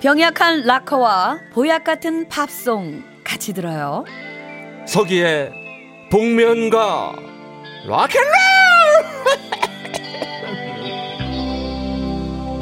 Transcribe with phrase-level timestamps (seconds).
[0.00, 4.04] 병약한 락커와 보약 같은 팝송 같이 들어요.
[4.86, 5.52] 서기의
[6.10, 7.14] 복면가
[7.86, 8.30] 락앤롤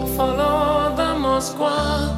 [0.19, 2.09] Follow the Moskva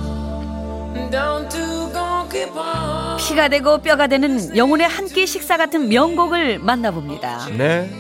[1.11, 3.19] down to Gonky Park.
[3.29, 7.47] 피가 되고 뼈가 되는 영혼의 한 끼 식사 같은 명곡을 만나봅니다.
[7.59, 7.91] 네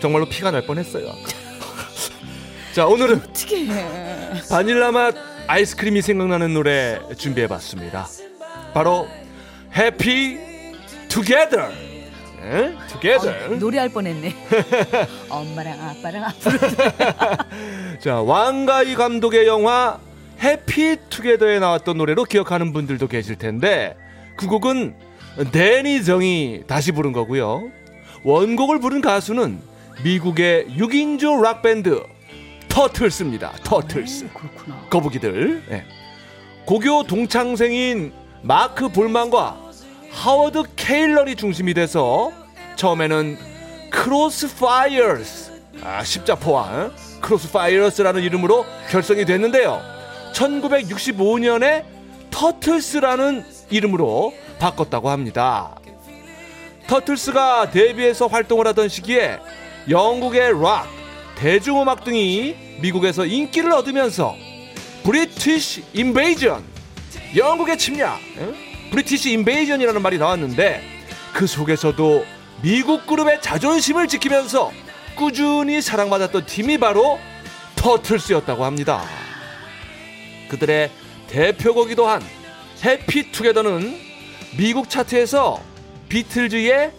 [0.00, 1.06] 정말로 피가 날 뻔했어요
[2.74, 3.68] 자 오늘은 어떻게
[4.50, 5.14] 바닐라 맛
[5.46, 8.06] 아이스크림이 생각나는 노래 준비해봤습니다.
[8.72, 9.08] 바로
[9.76, 10.38] 해피
[11.08, 11.68] 투게더.
[12.40, 12.76] 네?
[12.88, 13.48] 투게더.
[13.56, 14.34] 노래할 뻔했네.
[15.28, 16.58] 엄마랑 아빠랑 앞으로.
[18.00, 19.98] 자 왕가희 감독의 영화
[20.42, 23.96] 해피 투게더에 나왔던 노래로 기억하는 분들도 계실 텐데
[24.36, 24.94] 그 곡은
[25.52, 27.70] 데니 정이 다시 부른 거고요.
[28.24, 29.60] 원곡을 부른 가수는
[30.02, 32.02] 미국의 6인조 락밴드
[32.74, 33.52] 터틀스입니다.
[33.62, 34.28] 터틀스.
[34.34, 34.86] 그렇구나.
[34.90, 35.62] 거북이들.
[35.70, 35.84] 예.
[36.64, 39.60] 고교 동창생인 마크 볼만과
[40.10, 42.32] 하워드 케일런이 중심이 돼서
[42.74, 43.38] 처음에는
[43.90, 45.52] 크로스파이어스.
[45.84, 49.80] 아 십자포화 크로스파이어스라는 이름으로 결성이 됐는데요.
[50.32, 51.84] 1965년에
[52.32, 55.76] 터틀스라는 이름으로 바꿨다고 합니다.
[56.88, 59.38] 터틀스가 데뷔해서 활동을 하던 시기에
[59.88, 60.88] 영국의 락,
[61.36, 64.34] 대중음악 등이 미국에서 인기를 얻으면서
[65.02, 66.64] 브리티시 인베이전
[67.36, 68.54] 영국의 침략 응?
[68.90, 70.82] 브리티시 인베이전이라는 말이 나왔는데
[71.32, 72.24] 그 속에서도
[72.62, 74.72] 미국 그룹의 자존심을 지키면서
[75.16, 77.18] 꾸준히 사랑받았던 팀이 바로
[77.76, 79.02] 터틀스였다고 합니다
[80.48, 80.90] 그들의
[81.28, 82.22] 대표곡이기도 한
[82.84, 83.98] Happy Together는
[84.56, 85.60] 미국 차트에서
[86.08, 86.92] 비틀즈의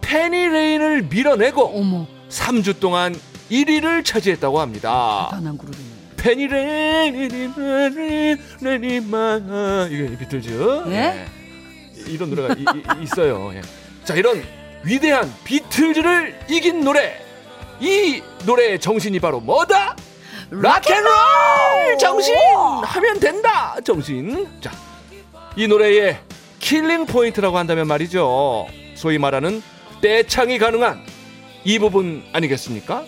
[0.00, 3.14] Penny Lane을 밀어내고 어머, 3주 동안
[3.50, 5.28] 1위를 차지했다고 합니다.
[5.30, 5.88] 대단한 그룹이네.
[6.16, 6.46] Penny
[8.60, 10.82] Lane만 이게 비틀즈.
[10.88, 10.92] 예?
[10.94, 11.26] 예.
[12.10, 12.64] 이런 노래가 이-
[13.00, 13.52] 이- 있어요.
[13.54, 13.60] 예.
[14.04, 14.42] 자 이런
[14.84, 17.20] 위대한 비틀즈를 이긴 노래.
[17.80, 19.94] 이 노래의 정신이 바로 뭐다?
[20.50, 22.34] rock and roll 정신
[22.84, 24.48] 하면 된다 정신.
[24.60, 24.70] 자
[25.56, 26.18] 이 노래의
[26.60, 28.68] killing point라고 한다면 말이죠.
[28.94, 29.60] 소위 말하는
[30.00, 31.04] 떼창이 가능한
[31.64, 33.04] 이 부분 아니겠습니까?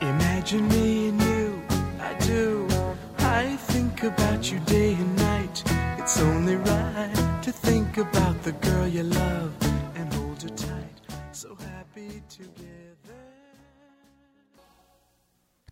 [0.00, 1.62] Imagine me and you,
[2.00, 2.66] I do.
[3.18, 5.62] I think about you day and night.
[5.98, 9.52] It's only right to think about the girl you love
[9.96, 10.96] and hold her tight.
[11.32, 13.16] So happy together.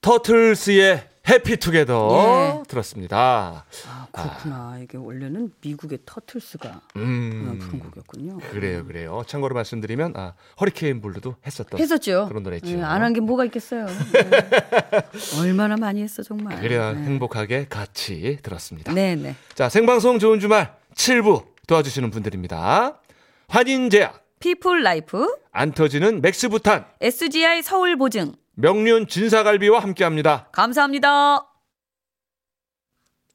[0.00, 2.63] 터틀스의 해피 투게더 예.
[2.67, 3.65] 들었습니다.
[3.87, 4.77] 아, 그렇구나.
[4.81, 8.37] 이게 원래는 미국의 터틀스가 음, 부른 곡이었군요.
[8.51, 9.23] 그래요, 그래요.
[9.25, 12.27] 참고로 말씀드리면 아, 허리케인 블루도 했었던 했었죠.
[12.27, 12.83] 그런 노래죠.
[12.85, 13.87] 안한 게 뭐가 있겠어요.
[13.87, 14.29] 네.
[15.41, 16.61] 얼마나 많이 했어 정말.
[16.61, 17.03] 그래야 네.
[17.03, 18.93] 행복하게 같이 들었습니다.
[18.93, 19.35] 네, 네.
[19.55, 22.99] 자, 생방송 좋은 주말 7부 도와주시는 분들입니다.
[23.47, 28.33] 환인제약, 피플 라이프, 안 터지는 맥스부탄, SGI 서울 보증.
[28.55, 30.49] 명륜 진사갈비와 함께합니다.
[30.51, 31.47] 감사합니다.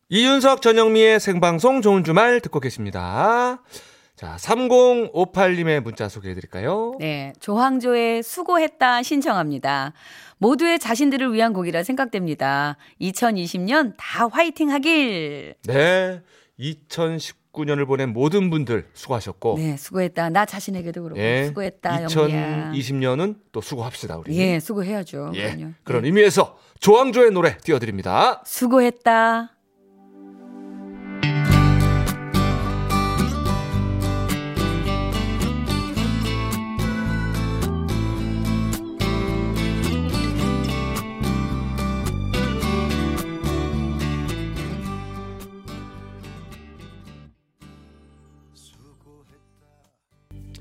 [0.08, 3.62] 이윤석 전영미의 생방송 좋은 주말 듣고 계십니다.
[4.17, 6.96] 자, 3058님의 문자 소개해 드릴까요?
[6.99, 9.93] 네, 조항조의 수고했다 신청합니다.
[10.38, 12.76] 모두의 자신들을 위한 곡이라 생각됩니다.
[13.00, 15.55] 2020년 다 화이팅 하길.
[15.64, 16.23] 네.
[16.58, 20.31] 2019 2019년을 보낸 모든 분들 수고하셨고 네, 수고했다.
[20.31, 22.02] 나 자신에게도 그렇고 예, 수고했다.
[22.05, 22.73] 영미야.
[22.73, 24.37] 2020년은 또 수고합시다 우리.
[24.38, 25.32] 예, 수고해야죠.
[25.35, 25.73] 예, 그럼요.
[25.85, 26.08] 그런 예.
[26.08, 28.43] 의미에서 조항조의 노래 띄워드립니다.
[28.47, 29.55] 수고했다.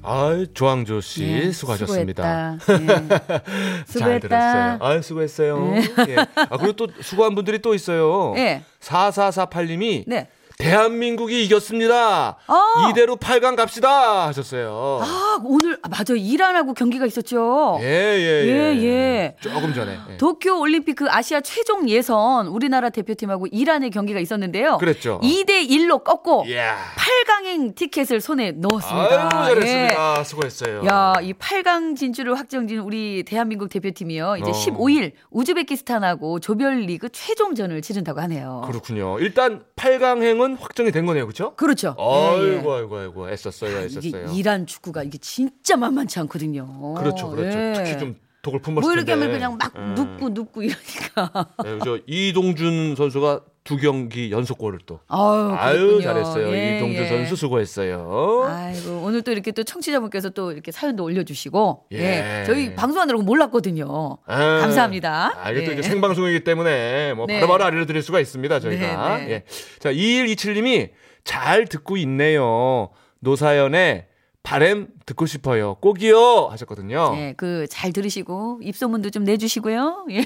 [0.01, 2.57] 아, 조항조 씨 예, 수고하셨습니다.
[2.60, 2.84] 수고했다.
[2.84, 3.07] 예.
[3.19, 4.28] 잘 수고했다.
[4.28, 4.78] 들었어요.
[4.81, 5.74] 아, 수고했어요.
[6.07, 6.16] 예.
[6.36, 8.34] 아, 그리고 또 수고한 분들이 또 있어요.
[8.38, 8.63] 예.
[8.81, 10.28] 4448님이 네.
[10.60, 12.36] 대한민국이 이겼습니다.
[12.48, 12.88] 아.
[12.92, 15.00] 이대로 8강 갑시다 하셨어요.
[15.02, 16.14] 아, 오늘 아, 맞아.
[16.14, 17.78] 이란하고 경기가 있었죠.
[17.82, 18.48] 예, 예, 예.
[18.76, 19.36] 예, 예.
[19.40, 19.98] 조금 전에.
[20.12, 20.18] 예.
[20.18, 24.80] 도쿄 올림픽 그 아시아 최종 예선 우리나라 대표팀하고 이란의 경기가 있었는데요.
[24.80, 25.22] 그랬죠.
[25.24, 26.76] 2대 1로 꺾고 이야.
[26.98, 29.30] 8강행 티켓을 손에 넣었습니다.
[29.32, 30.24] 아유, 잘했습니다.
[30.26, 30.82] 수고했어요.
[30.84, 30.88] 예.
[30.88, 34.36] 야, 이 8강 진출을 확정진 우리 대한민국 대표팀이요.
[34.36, 34.54] 이제 어.
[34.54, 38.64] 15일 우즈베키스탄하고 조별리그 최종전을 치른다고 하네요.
[38.68, 39.20] 그렇군요.
[39.20, 41.25] 일단 8강행은 확정이 된 거네요.
[41.25, 41.56] 그렇죠?
[41.56, 41.96] 그렇죠.
[42.00, 42.56] 예, 예.
[42.57, 43.86] 아이고 아이고 아이고 애썼어요.
[43.86, 44.34] 이게 애썼어요.
[44.34, 46.94] 이란 축구가 이게 진짜 만만치 않거든요.
[46.96, 47.30] 그렇죠.
[47.30, 47.57] 그렇죠.
[47.57, 47.74] 예.
[47.75, 49.25] 특히 좀 독을 품었을 뭐 이렇게 텐데.
[49.25, 49.96] 하면 그냥 막 음.
[49.96, 51.48] 눕고 눕고 이러니까.
[51.63, 55.00] 네, 저 이동준 선수가 두 경기 연속골을 또.
[55.07, 56.01] 아유, 아유.
[56.01, 56.51] 잘했어요.
[56.56, 57.07] 예, 이동준 예.
[57.07, 58.48] 선수 수고했어요.
[58.50, 61.98] 아이고 오늘 또 이렇게 또 청취자분께서 또 이렇게 사연도 올려주시고 예.
[62.00, 64.18] 예, 저희 방송하느라고 몰랐거든요.
[64.25, 65.33] 아, 감사합니다.
[65.39, 65.74] 아, 이게 또 예.
[65.74, 67.36] 이제 생방송이기 때문에 뭐 네.
[67.36, 68.60] 바로바로 알려드릴 수가 있습니다.
[68.60, 69.18] 저희가.
[69.18, 69.31] 네, 네.
[69.33, 69.44] 예.
[69.77, 70.89] 자 2127님이
[71.24, 72.89] 잘 듣고 있네요.
[73.19, 74.07] 노사연의
[74.50, 75.75] 바램 듣고 싶어요.
[75.75, 77.13] 꼭이요 하셨거든요.
[77.18, 80.07] 예, 그잘 들으시고 입소문도 좀 내주시고요.
[80.10, 80.25] 예.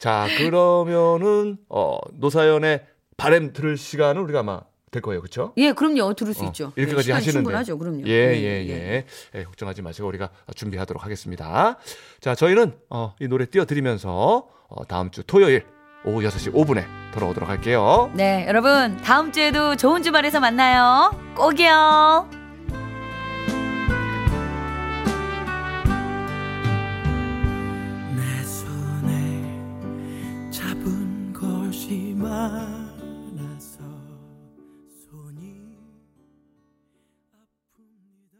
[0.00, 2.86] 자 그러면은 어, 노사연의
[3.18, 5.52] 바램 들을 시간은 우리가 아마 될 거예요, 그렇죠?
[5.58, 6.14] 예, 그럼요.
[6.14, 6.72] 들을 수 어, 있죠.
[6.76, 7.32] 이렇게까지 예, 시간 하시는데.
[7.44, 7.78] 충분하죠.
[7.78, 8.06] 그럼요.
[8.06, 9.04] 예, 예, 예.
[9.34, 11.78] 예, 걱정하지 마시고 우리가 준비하도록 하겠습니다.
[12.20, 15.64] 자, 저희는 어, 이 노래 띄워드리면서 어, 다음 주 토요일
[16.04, 18.10] 오후 6시 5분에 돌아오도록 할게요.
[18.14, 21.14] 네, 여러분 다음 주에도 좋은 주말에서 만나요.
[21.36, 22.41] 꼭이요.